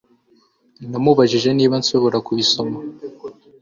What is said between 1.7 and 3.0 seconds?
nshobora kubisoma